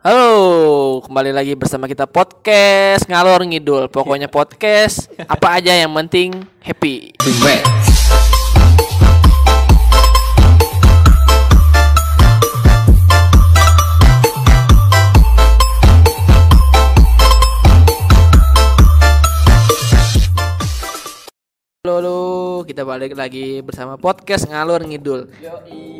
[0.00, 3.92] Halo, kembali lagi bersama kita podcast ngalor ngidul.
[3.92, 7.12] Pokoknya podcast apa aja yang penting happy.
[21.84, 22.20] Halo, halo,
[22.64, 25.28] kita balik lagi bersama podcast ngalor ngidul.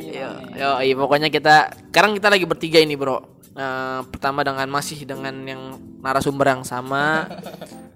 [0.08, 3.39] Yo, yo, pokoknya kita sekarang kita lagi bertiga ini, Bro.
[3.60, 7.28] Eh, pertama dengan masih dengan yang narasumber yang sama,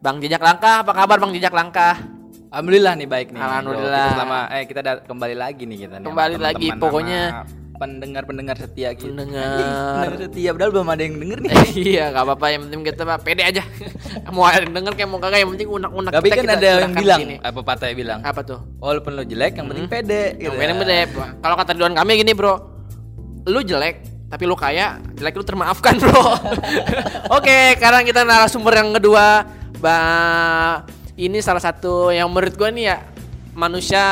[0.05, 0.85] Bang Jejak Langkah.
[0.85, 2.05] Apa kabar Bang Jejak Langkah?
[2.53, 3.41] Alhamdulillah nih baik nih.
[3.41, 4.05] Alhamdulillah.
[4.05, 6.07] Kita selama eh kita kembali lagi nih kita nih.
[6.07, 7.33] Kembali lagi, teman-teman, pokoknya-
[7.75, 9.11] pendengar-pendengar setia gitu.
[9.11, 9.59] Pendengar.
[9.59, 11.53] Pendengar setia padahal belum ada yang denger nih.
[11.75, 12.47] iya, gak apa-apa.
[12.55, 13.63] Yang penting kita mah pede aja.
[14.37, 16.69] mau ada yang denger kayak mau kagak, yang penting unak-unak Tapi kita, kan kita ada
[16.69, 17.37] yang bilang sini.
[17.43, 18.21] apa patahnya bilang?
[18.23, 18.61] Apa tuh?
[18.79, 20.45] Walaupun lo jelek yang penting pede gitu.
[20.47, 20.99] Yang penting pede.
[21.43, 22.55] Kalau kata Ridwan kami gini, Bro.
[23.45, 26.19] Lu jelek, tapi lu kaya, jelek lu termaafkan, Bro.
[27.39, 29.47] Oke, sekarang kita narasumber yang kedua.
[29.79, 29.99] Ba
[31.15, 32.97] ini salah satu yang menurut gua nih ya
[33.55, 34.03] manusia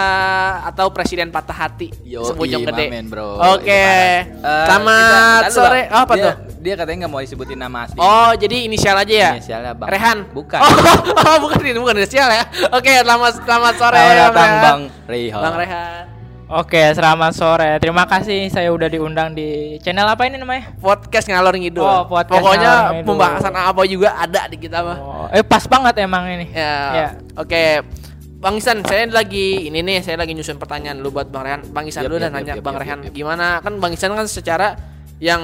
[0.62, 2.86] atau presiden patah hati Yo, sebujung gede.
[2.86, 3.34] mamen, bro.
[3.58, 3.66] Oke.
[3.66, 4.62] Itu parah.
[4.62, 5.82] Eh, Selamat sore.
[5.90, 6.34] Oh, apa Dia- tuh?
[6.62, 7.98] Dia katanya nggak mau disebutin nama asli.
[7.98, 9.30] Oh, jadi inisial aja ya?
[9.34, 9.90] Inisialnya Bang.
[9.90, 10.18] Rehan.
[10.30, 10.60] Bukan.
[10.62, 10.70] Oh,
[11.26, 12.46] oh, bukan ini, bukan inisial ya.
[12.70, 13.98] Oke, selamat selamat sore.
[13.98, 14.52] Selamat datang.
[14.62, 15.42] Bang Rehan.
[15.42, 16.11] Bang Rehan.
[16.52, 17.80] Oke, selamat sore.
[17.80, 20.76] Terima kasih saya udah diundang di channel apa ini namanya?
[20.84, 21.80] Podcast ngalor ngidul.
[21.80, 23.08] Oh, podcast Pokoknya ngalor ngidul.
[23.08, 24.98] pembahasan apa juga ada di kita mah.
[25.00, 26.52] Oh, eh pas banget emang ini.
[26.52, 26.76] Ya.
[26.92, 27.08] Ya.
[27.40, 27.80] Oke.
[28.36, 31.72] Bang Isan, saya lagi ini nih, saya lagi nyusun pertanyaan lu buat Bang Rehan.
[31.72, 33.14] Bang Isan Yap, dulu yap, dan yap, nanya yap, Bang yap, Rehan yap, yap.
[33.16, 33.46] gimana?
[33.64, 34.76] Kan Bang Isan kan secara
[35.22, 35.38] yang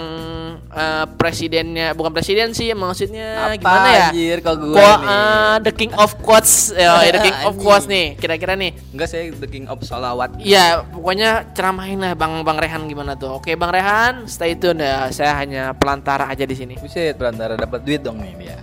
[0.69, 4.07] eh, presidennya bukan presiden sih maksudnya Apa gimana ya?
[4.11, 5.07] anjir kok gue Qua- nih?
[5.07, 8.19] eh, the king of quotes, ya, the king of quotes nih.
[8.19, 8.75] Kira-kira nih.
[8.91, 10.35] Enggak saya the king of salawat.
[10.43, 13.39] Iya, pokoknya ceramahin lah Bang Bang Rehan gimana tuh.
[13.39, 15.07] Oke, Bang Rehan, stay tune ya.
[15.09, 16.75] Saya hanya pelantara aja di sini.
[16.75, 18.59] Buset, perantara dapat duit dong nih dia.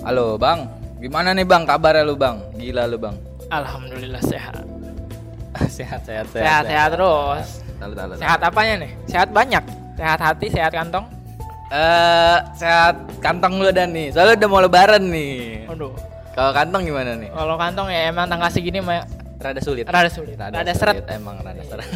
[0.00, 0.70] Halo, Bang.
[0.96, 1.66] Gimana nih, Bang?
[1.66, 2.46] Kabarnya lu, Bang?
[2.54, 3.18] Gila lu, Bang.
[3.50, 4.62] Alhamdulillah sehat.
[5.68, 7.46] sehat, sehat, Sehat, sehat terus.
[7.74, 8.18] Tahu, tahu, tahu.
[8.22, 8.90] Sehat apanya nih?
[9.04, 9.79] Sehat banyak.
[10.00, 11.04] Sehat hati, sehat kantong.
[11.68, 14.08] Eh, sehat kantong lu dan nih.
[14.16, 15.68] Soalnya udah mau lebaran nih.
[15.68, 15.92] Waduh.
[16.32, 17.28] Kalau kantong gimana nih?
[17.28, 19.04] Kalau kantong ya emang tanggal segini mah
[19.40, 19.84] Rada sulit.
[19.84, 20.40] rada sulit.
[20.40, 21.04] Rada, seret.
[21.12, 21.84] Emang rada seret.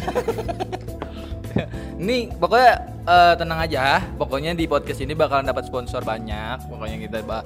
[2.01, 2.71] ini pokoknya
[3.09, 4.05] eh, tenang aja.
[4.21, 6.61] Pokoknya di podcast ini bakalan dapat sponsor banyak.
[6.69, 7.41] Pokoknya kita bah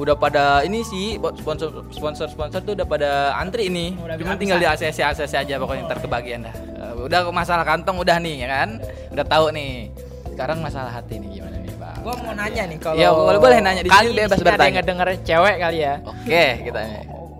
[0.00, 3.68] udah pada ini sih sponsor sponsor sponsor tuh udah pada antri.
[3.68, 6.54] Udah Cuma tinggal di ACC ACC aja pokoknya ntar kebagian dah.
[6.56, 8.80] Eh, udah masalah kantong udah nih ya kan.
[9.10, 9.90] Udah tahu nih.
[10.30, 11.96] Sekarang masalah hati nih gimana nih, Bang?
[12.00, 13.82] Gua mau nanya nih kalau Ya, boleh- boleh nanya.
[13.82, 14.74] Di kali sini bebas sini ada yang bertanya.
[14.78, 15.94] ngedenger cewek kali ya.
[16.02, 16.80] Oke, kita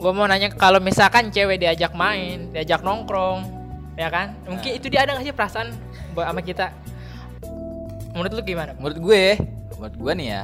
[0.01, 3.45] Gua mau nanya kalau misalkan cewek diajak main, diajak nongkrong,
[3.95, 4.33] ya kan?
[4.45, 5.69] Mungkin itu dia ada nggak sih perasaan
[6.13, 6.73] buat sama kita?
[8.11, 8.73] Menurut lu gimana?
[8.75, 9.25] menurut gue,
[9.77, 10.43] menurut gue nih ya,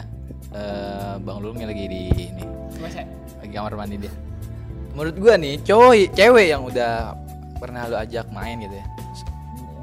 [0.55, 2.45] eh, Bang Lulung lagi di ini
[3.43, 4.13] lagi kamar mandi dia.
[4.95, 7.13] Menurut gua nih, cowok cewek yang udah
[7.57, 8.87] pernah lu ajak main gitu ya.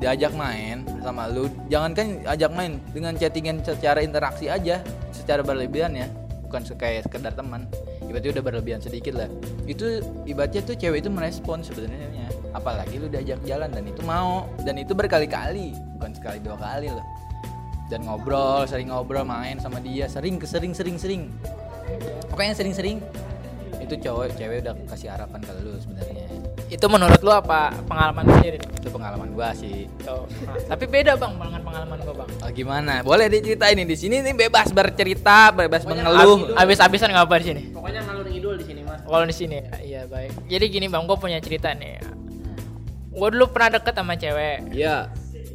[0.03, 4.83] Diajak main sama lu, jangan kan ajak main dengan chattingan secara interaksi aja,
[5.15, 6.11] secara berlebihan ya,
[6.43, 7.71] bukan kayak sekedar teman.
[8.03, 9.31] Ibaratnya udah berlebihan sedikit lah.
[9.63, 12.27] Itu ibaratnya tuh cewek itu merespon sebenarnya.
[12.51, 17.05] Apalagi lu diajak jalan dan itu mau dan itu berkali-kali, bukan sekali dua kali loh.
[17.87, 21.31] Dan ngobrol, sering ngobrol main sama dia, sering kesering sering sering
[22.33, 22.97] pokoknya sering-sering
[23.77, 26.25] itu cowok cewek udah kasih harapan ke lu sebenarnya
[26.73, 28.57] Itu menurut lu apa pengalaman lu sendiri?
[28.57, 29.85] itu pengalaman gua sih.
[30.03, 30.25] Nah,
[30.67, 32.29] tapi beda bang dengan pengalaman gua bang.
[32.41, 37.35] oh, gimana boleh diceritain nih di sini nih bebas bercerita bebas mengeluh Abis-abisan nggak apa
[37.39, 37.61] di sini?
[37.71, 38.99] Pokoknya ngalur ngidul di sini, Mas.
[39.05, 40.33] Kalau di sini, iya baik.
[40.49, 42.01] Jadi gini bang, gua punya cerita nih.
[43.13, 44.73] Gua dulu pernah deket sama cewek.
[44.73, 45.13] iya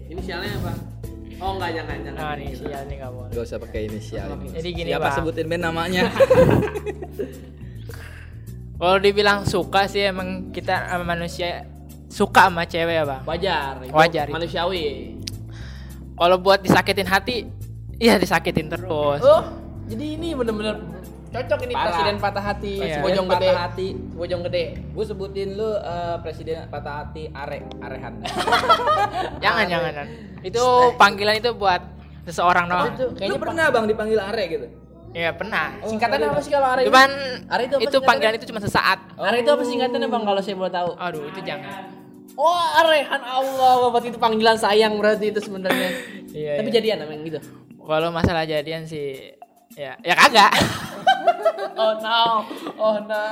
[0.09, 0.73] Inisialnya apa?
[1.39, 2.19] Oh, enggak jangan jangan.
[2.19, 3.31] Nah nih sial nih nggak boleh.
[3.31, 5.15] gak usah pakai inisial ini Jadi gini, siapa Bang.
[5.21, 6.03] sebutin band namanya
[8.79, 11.67] Kalau dibilang suka sih emang kita sama manusia
[12.09, 13.23] suka sama cewek ya bang.
[13.25, 14.33] Wajar, itu Wajar itu.
[14.33, 14.87] manusiawi.
[16.15, 17.47] Kalau buat disakitin hati,
[17.97, 19.19] iya disakitin terus.
[19.21, 19.43] Oh,
[19.85, 20.79] jadi ini bener-bener
[21.29, 21.85] cocok ini Parah.
[21.85, 23.03] presiden patah hati, Iya.
[23.03, 23.51] bojong Patah gede.
[23.53, 23.89] hati.
[24.15, 24.65] Bojong gede.
[24.89, 28.13] gue sebutin lu eh, presiden patah hati are arehan
[29.45, 29.93] Jangan jangan.
[29.93, 30.07] jangan.
[30.41, 30.65] Itu
[30.95, 31.83] panggilan itu buat
[32.25, 32.95] seseorang doang.
[33.15, 34.67] kayaknya pernah bang dipanggil are gitu
[35.17, 35.73] Iya pernah.
[35.85, 36.83] Singkatannya apa sih kalau Are?
[36.85, 37.11] Cuman
[37.49, 38.99] Are itu itu panggilan itu cuma sesaat.
[39.17, 40.91] Are itu apa singkatannya Bang kalau saya boleh tahu?
[41.01, 41.99] Aduh itu jangan.
[42.39, 45.91] Oh, Arehan Allah, berarti itu panggilan sayang berarti itu sebenarnya.
[46.29, 46.61] Iya.
[46.61, 46.77] Tapi iya.
[46.77, 47.41] jadian emang gitu.
[47.83, 49.33] Kalau masalah jadian sih,
[49.75, 50.53] ya ya kagak.
[51.79, 52.43] Oh no,
[52.75, 53.27] oh no.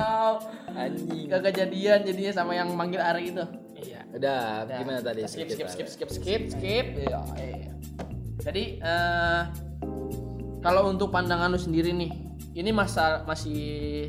[0.71, 3.43] anjing Gak kejadian jadinya sama yang manggil Are itu.
[3.75, 4.07] iya.
[4.07, 6.85] udah gimana tadi Skip, skip, skip, skip, skip, skip.
[6.95, 7.71] Iya, iya.
[8.39, 9.41] Jadi eh
[10.67, 12.11] Kalau untuk pandangan lu sendiri nih,
[12.53, 13.55] ini masa masih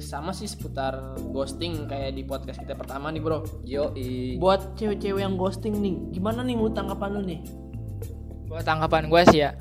[0.03, 3.47] sama sih seputar ghosting kayak di podcast kita pertama nih bro.
[3.63, 4.35] Yo i.
[4.35, 7.41] Buat cewek-cewek yang ghosting nih, gimana nih menurut tanggapan lu nih?
[8.49, 9.53] buat tanggapan gue sih ya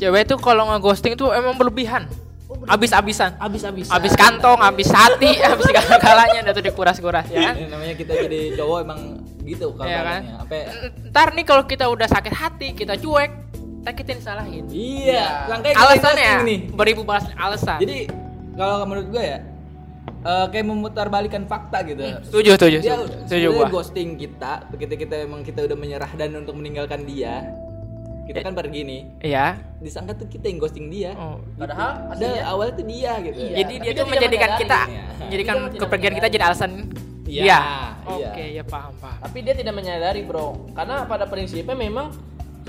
[0.00, 2.08] cewek tuh kalau nge-ghosting tuh emang berlebihan
[2.64, 3.92] abis-abisan Abis-abis.
[3.92, 8.56] abis kantong abis hati abis segala-galanya udah tuh dikuras-kuras ya kan Ini namanya kita jadi
[8.56, 9.00] cowok emang
[9.44, 10.20] gitu kalau Iya kan?
[10.40, 10.66] Apa ya?
[11.12, 13.49] ntar nih kalau kita udah sakit hati kita cuek
[13.80, 16.58] kita kita disalahin Iya, langkahnya kita alasannya ghosting nih.
[16.70, 17.98] beribu balas alasan Jadi
[18.52, 19.38] kalau menurut gue ya
[20.20, 22.02] eh, kayak memutarbalikan fakta gitu.
[22.22, 26.52] setuju setuju Dia setuju, gua ghosting kita, begitu kita emang kita udah menyerah dan untuk
[26.54, 27.48] meninggalkan dia.
[28.22, 31.16] Kita kan pergi nih, iya disangka tuh kita yang ghosting dia.
[31.16, 31.40] oh.
[31.56, 33.34] Padahal Ada awalnya tuh dia gitu.
[33.34, 33.54] Iya.
[33.56, 35.02] jadi tapi dia tuh tidak menjadikan kita Iya.
[35.18, 36.70] menjadikan tidak kepergian kita jadi alasan
[37.24, 37.58] Iya, iya.
[38.04, 42.10] oke ya paham paham Tapi dia tidak menyadari bro, karena pada prinsipnya memang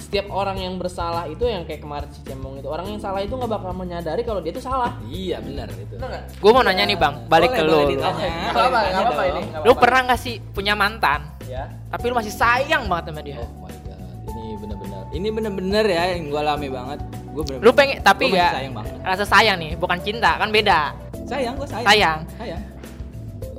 [0.02, 3.30] setiap orang yang bersalah itu yang kayak kemarin si Cemong itu orang yang salah itu
[3.30, 4.98] nggak bakal menyadari kalau dia itu salah.
[5.06, 5.94] Iya benar itu.
[5.94, 6.24] Benar nggak?
[6.36, 8.28] gue mau nanya nih bang balik Boleh, ke boleh lu ditanya.
[8.28, 9.42] Nggak nggak apa-apa ditanya ini.
[9.48, 11.64] nggak lu pernah gak sih punya mantan Ya.
[11.88, 15.02] tapi lu masih sayang banget sama dia Oh my god, ini benar-benar.
[15.12, 17.00] Ini benar-benar ya yang gue alami banget.
[17.30, 17.60] Gue benar.
[17.60, 18.94] lu pengen tapi ya sayang banget.
[19.02, 20.80] rasa sayang nih bukan cinta kan beda
[21.24, 21.86] Sayang, gue sayang.
[21.86, 22.62] sayang Sayang.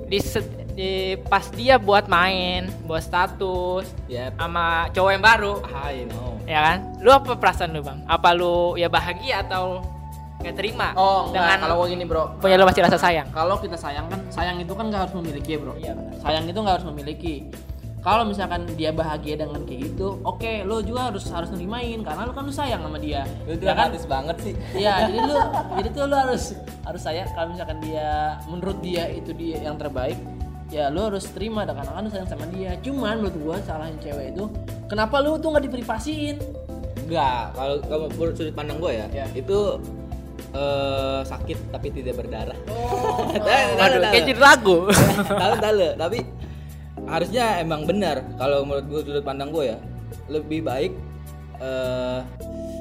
[0.05, 0.19] di,
[0.73, 0.93] di
[1.23, 4.37] pas dia buat main buat status Yep.
[4.37, 6.41] sama cowok yang baru I know.
[6.45, 9.85] ya kan lu apa perasaan lu bang apa lu ya bahagia atau
[10.41, 12.35] nggak terima Oh, dengan kalau gua gini bro.
[12.37, 15.55] punya lu masih rasa sayang Kalau kita sayang kan, sayang itu kan nggak harus memiliki
[15.55, 15.73] ya bro.
[15.79, 17.35] Iya Sayang itu nggak harus memiliki.
[18.03, 22.35] Kalau misalkan dia bahagia dengan kayak gitu, oke, lo juga harus harus nerimain karena lo
[22.35, 23.23] kan lu sayang sama dia.
[23.47, 23.95] Lu tuh ya kan?
[23.95, 24.55] banget sih.
[24.75, 25.37] Iya, jadi lu
[25.79, 26.43] jadi tuh lu harus
[26.83, 28.11] harus sayang kalau misalkan dia
[28.51, 30.19] menurut dia itu dia yang terbaik,
[30.73, 32.73] ya lu harus terima dan karena kan lu sayang sama dia.
[32.81, 34.45] Cuman menurut gua salahnya cewek itu,
[34.89, 36.37] kenapa lu tuh nggak diprivasiin?
[37.05, 39.27] Enggak, kalau kalau menurut sudut pandang gue ya, Ya.
[39.37, 39.59] itu
[40.53, 42.57] eh, sakit tapi tidak berdarah.
[42.73, 43.29] Oh,
[43.79, 44.77] Waduh, kayak jadi lagu
[45.45, 46.19] tahu tahu tapi
[47.03, 49.79] harusnya emang benar kalau menurut gue sudut pandang gue ya
[50.29, 50.93] lebih baik
[51.59, 52.21] eh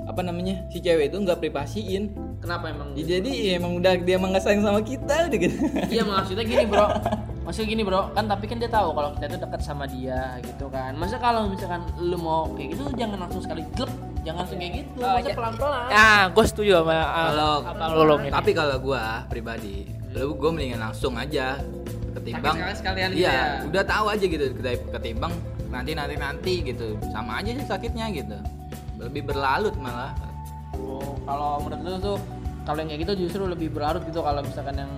[0.02, 2.12] apa namanya si cewek itu nggak privasiin
[2.42, 2.92] Kenapa emang?
[2.98, 5.48] jadi ya emang udah dia emang nggak sayang sama kita gitu
[5.88, 6.88] Iya maksudnya gini bro
[7.42, 10.70] Maksudnya gini bro Kan tapi kan dia tahu kalau kita tuh dekat sama dia gitu
[10.70, 10.94] kan.
[10.94, 13.92] Masa kalau misalkan lu mau kayak gitu Jangan langsung sekali glep
[14.22, 15.02] Jangan langsung kayak gitu.
[15.02, 15.34] Oh, Masa ya.
[15.34, 15.86] pelan-pelan.
[15.90, 18.30] Nah gue setuju sama uh, kalau apa lu lu ini.
[18.30, 19.76] tapi kalau gue pribadi
[20.12, 21.58] lu gue mendingan langsung aja
[22.12, 23.46] ketimbang Sakit sekalian gitu iya ya.
[23.66, 25.34] udah tahu aja gitu keti- ketimbang
[25.72, 27.00] nanti nanti nanti gitu.
[27.10, 28.38] Sama aja sih sakitnya gitu.
[29.00, 30.14] Lebih berlalut malah.
[30.78, 32.18] Oh, Kalau menurut lu tuh
[32.62, 34.92] Kalau yang kayak gitu justru lebih berlarut gitu Kalau misalkan yang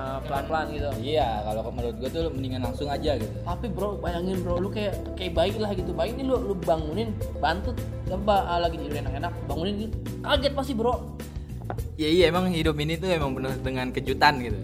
[0.00, 4.40] uh, pelan-pelan gitu iya kalau menurut gue tuh mendingan langsung aja gitu Tapi bro bayangin
[4.40, 7.76] bro Lu kayak kayak bayi lah gitu Bayi ini lu, lu bangunin Bantu
[8.08, 10.94] Coba ah, lagi tidur enak-enak Bangunin gitu Kaget pasti bro
[11.94, 14.58] Iya iya emang hidup ini tuh emang penuh dengan kejutan gitu.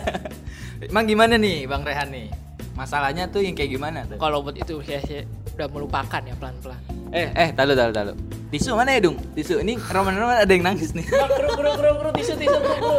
[0.88, 2.32] emang gimana nih Bang Rehan nih?
[2.72, 4.16] Masalahnya tuh yang kayak gimana tuh?
[4.16, 6.80] kalau buat itu saya, saya udah melupakan ya pelan pelan
[7.12, 8.12] Eh eh talu talu talu.
[8.48, 9.20] Tisu mana ya dong?
[9.36, 11.04] Tisu ini roman-roman ada yang nangis nih.
[11.06, 12.98] Kru kru kru kru tisu tisu kru kru.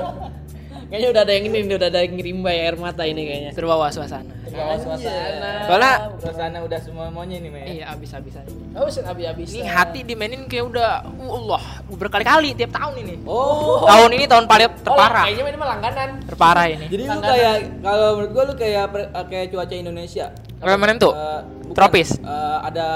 [0.86, 3.52] Kayaknya udah ada yang ini, udah ada yang ngirimbai air mata ini kayaknya.
[3.52, 5.68] terbawa suasana Bawa suasana.
[5.68, 7.64] Soalnya Suasana udah semua maunya nih, Mei.
[7.76, 9.52] iya abis abisan Oh, set habis-habis.
[9.52, 13.84] ini hati dimainin kayak udah uh, Allah berkali-kali tiap tahun ini Oh.
[13.84, 16.10] tahun ini tahun paling Oh, terparah kayaknya ini mah langganan.
[16.24, 20.26] terparah ini Jadi lu kayak kalau menurut gua lu kayak pre- kayak cuaca Indonesia.
[20.56, 21.12] Apa mana tuh?
[21.12, 22.10] Eh, bukan, Tropis?
[22.16, 22.88] eh, ada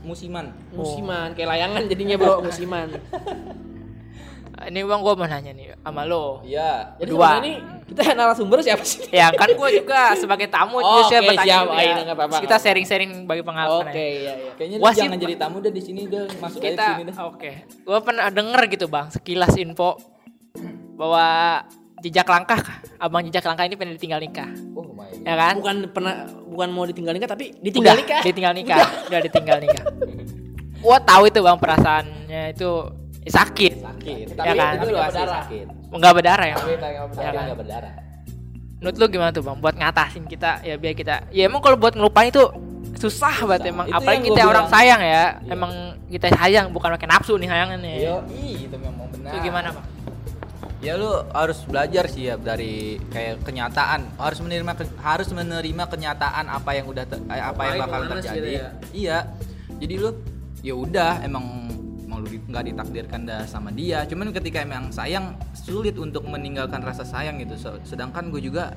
[0.00, 0.46] musiman.
[0.70, 2.86] Musiman, kayak layangan jadinya bro, musiman.
[4.62, 6.92] Ini bang gue mau nanya nih sama lo Iya.
[6.96, 7.38] Jadi Dua.
[7.38, 7.52] ini
[7.86, 9.08] kita narasumber siapa sih?
[9.10, 11.64] ya kan gue juga sebagai tamu Oh, jadi saya oke, bertanya siap.
[11.64, 12.04] juga.
[12.20, 14.50] Terus kita sharing-sharing bagi pengalaman Oke, iya iya.
[14.54, 17.16] Kayaknya sih- jangan jadi tamu deh di sini deh, masuk aja kita sini deh.
[17.16, 17.50] oke
[17.80, 19.96] gue pernah denger gitu bang sekilas info
[20.94, 21.24] bahwa
[21.98, 22.60] jejak langkah
[22.96, 25.20] abang jejak langkah ini pengen ditinggal nikah Oh my god.
[25.22, 26.14] ya kan Bukan pernah
[26.46, 28.22] bukan mau ditinggal nikah tapi ditinggal Udah, nikah.
[28.22, 29.84] ditinggal nikah udah ditinggal nikah
[30.78, 32.70] gua tahu itu bang perasaannya itu
[33.30, 34.26] sakit Sakit.
[34.30, 34.72] Ya Tapi kan?
[34.76, 35.42] itu berdarah.
[35.42, 35.66] sakit.
[35.90, 36.92] nggak berdarah ya Tapi berdarah.
[37.32, 37.42] kan?
[37.44, 37.92] nggak berdarah.
[38.76, 41.92] menurut lu gimana tuh bang buat ngatasin kita ya biar kita ya emang kalau buat
[41.92, 42.40] ngelupain itu
[42.96, 44.72] susah banget emang Itu apalagi kita orang bilang.
[44.74, 45.50] sayang ya Iya.
[45.50, 45.72] emang
[46.06, 49.30] kita sayang bukan pakai nafsu nih sayangannya Yo, itu memang benar.
[49.30, 49.86] itu gimana bang
[50.80, 54.16] Ya lu harus belajar sih ya dari kayak kenyataan.
[54.16, 58.24] Harus menerima ke- harus menerima kenyataan apa yang udah te- eh, apa yang bakal pemanas
[58.24, 58.32] terjadi.
[58.32, 58.68] gitu ya.
[58.90, 59.18] Iya.
[59.76, 60.10] Jadi lu
[60.58, 61.44] ya udah emang
[62.20, 64.04] emang lu nggak ditakdirkan dah sama dia.
[64.04, 67.56] Cuman ketika emang sayang sulit untuk meninggalkan rasa sayang gitu.
[67.56, 68.76] Se- Sedangkan gue juga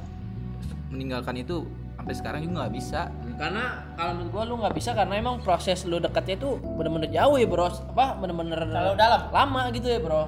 [0.87, 3.01] meninggalkan itu sampai sekarang juga nggak bisa.
[3.35, 3.63] Karena
[3.95, 7.47] kalau menurut gua lu nggak bisa karena emang proses lu dekatnya itu bener-bener jauh ya
[7.49, 7.67] bro.
[7.67, 9.21] Apa bener-bener Terlalu dalam.
[9.29, 10.23] Lama gitu ya bro.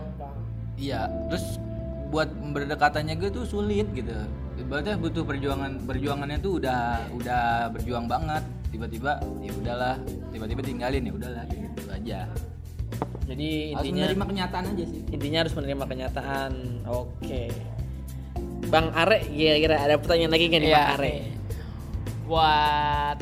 [0.75, 1.45] Iya, terus
[2.11, 4.11] buat berdekatannya gue tuh sulit gitu.
[4.55, 8.43] Ibaratnya butuh perjuangan perjuangannya tuh udah udah berjuang banget.
[8.71, 9.95] Tiba-tiba ya udahlah,
[10.31, 12.19] tiba-tiba tinggalin ya udahlah gitu aja.
[13.25, 15.01] Jadi Harus intinya menerima kenyataan aja sih.
[15.09, 16.51] intinya harus menerima kenyataan.
[16.85, 17.43] Oke.
[18.65, 21.03] Bang Are kira-kira ada pertanyaan lagi nggak nih Iya, Bang Are?
[21.03, 21.21] nih.
[22.23, 23.17] Buat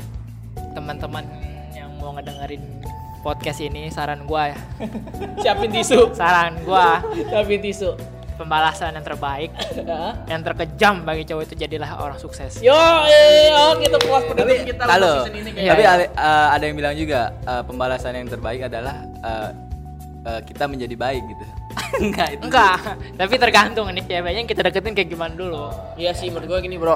[0.74, 1.26] teman-teman
[1.72, 2.64] yang mau ngedengerin
[3.20, 4.58] podcast ini saran gua ya.
[5.42, 6.12] Siapin tisu.
[6.12, 7.92] Saran gua Siapin tisu.
[8.34, 9.54] pembalasan yang terbaik
[10.26, 12.58] yang terkejam bagi cowok itu jadilah orang sukses.
[12.60, 15.70] Yo, eh, oh gitu puas penutup kita season ini Iya, kayaknya.
[15.70, 15.92] tapi iya.
[15.94, 19.50] ada, eh, ada yang bilang juga eh, pembalasan yang terbaik adalah eh,
[20.26, 21.46] eh, kita menjadi baik gitu.
[22.04, 22.44] Enggak itu.
[22.48, 22.78] Enggak,
[23.20, 25.70] tapi tergantung nih ceweknya yang kita deketin kayak gimana dulu.
[26.00, 26.96] Iya sih menurut gue gini bro.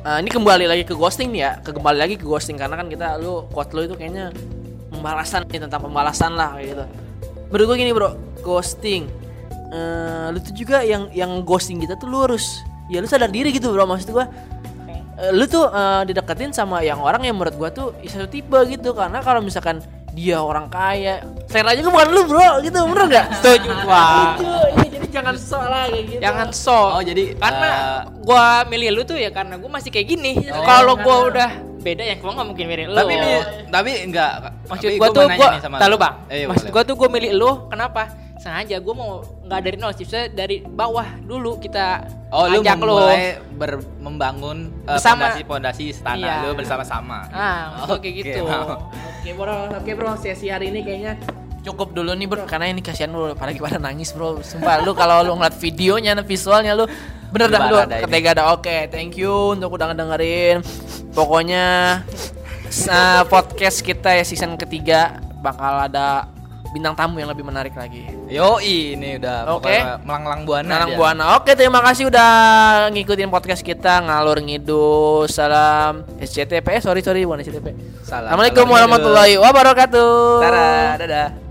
[0.00, 1.52] Eh, ini kembali lagi ke ghosting nih ya.
[1.60, 4.32] Ke kembali lagi ke ghosting karena kan kita lu quote lu itu kayaknya
[4.90, 6.84] pembalasan nih tentang pembalasan lah kayak gitu.
[7.50, 8.10] Menurut gue gini bro.
[8.40, 9.08] Ghosting.
[9.70, 13.54] Eh, lu tuh juga yang yang ghosting kita tuh lu harus ya lu sadar diri
[13.54, 14.26] gitu bro maksud gue
[15.20, 18.96] Eh, lu tuh eh, dideketin sama yang orang yang menurut gua tuh satu tipe gitu.
[18.96, 23.70] Karena kalau misalkan dia orang kaya saya aja bukan lu bro gitu bener nggak Setuju.
[23.70, 26.88] Gitu, iya, jadi jangan sok lah kayak gitu Jangan sok.
[26.92, 30.32] Oh, jadi, karena eh, gua milih lu tuh ya karena gua masih kayak gini.
[30.48, 30.62] Oh.
[30.62, 31.50] Kalau gua udah
[31.80, 32.96] beda ya gua nggak mungkin milih lu.
[32.96, 34.32] Tapi mi- tapi enggak.
[34.64, 35.48] maksud tapi gua gua tuh gua
[35.78, 35.96] tahu lu.
[35.96, 36.14] bang.
[36.28, 36.72] Eh, maksud boleh.
[36.72, 38.02] gua tuh gua milih lu kenapa?
[38.36, 39.10] Sengaja gua mau
[39.42, 42.94] nggak dari nol sih, dari bawah dulu kita Oh, lu ajak lu.
[42.94, 45.26] memulai ber- membangun eh, Bersama.
[45.26, 46.34] fondasi-fondasi istana Iya.
[46.40, 47.26] lu bersama-sama.
[47.28, 48.42] Ah, maksud kayak Oke, gitu.
[48.46, 48.78] mau.
[49.20, 51.20] Oke bro, oke bro, sesi hari ini kayaknya
[51.60, 54.40] cukup dulu nih bro, karena ini kasihan lu, apalagi pada nangis bro.
[54.40, 56.88] Sumpah lu kalau lu ngeliat videonya, visualnya lu
[57.28, 58.46] bener dah lu ketega dah.
[58.56, 60.64] Oke, thank you untuk udah ngedengerin.
[61.12, 62.00] Pokoknya
[62.72, 66.24] sa- podcast kita ya season ketiga bakal ada
[66.70, 68.06] bintang tamu yang lebih menarik lagi.
[68.30, 69.66] Yo, ini udah Oke.
[69.66, 70.76] pokoknya melanglang buana.
[70.86, 70.96] Dia.
[70.96, 71.24] Buana.
[71.38, 72.30] Oke, terima kasih udah
[72.94, 75.26] ngikutin podcast kita ngalur ngidul.
[75.26, 76.78] Salam SCTP.
[76.78, 77.74] Eh, sorry sorry bukan SCTP.
[78.06, 78.30] Salam.
[78.30, 80.12] Assalamualaikum warahmatullahi wabarakatuh.
[80.42, 81.49] Tara, dadah.